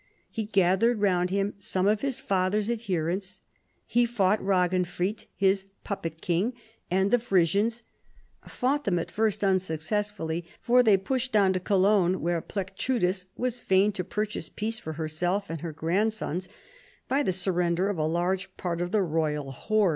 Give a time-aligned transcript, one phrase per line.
[0.31, 3.41] He gathered round him some of liis father's adher ents:
[3.85, 6.53] he fought Raginfrid, his pujjpet king,
[6.89, 7.83] and the Frisians:
[8.47, 13.91] fought them at first unsuccessfully, for they pushed on to Cologne where Plectrudis was fain
[13.91, 16.49] to purchase peace for herself and her grandsons
[17.07, 19.89] by the surrender of a large part of the royal hoard.